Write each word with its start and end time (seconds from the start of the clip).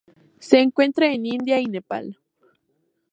Se 0.39 0.59
encuentran 0.59 1.11
en 1.11 1.25
India 1.27 1.59
y 1.59 1.65
Nepal. 1.67 2.17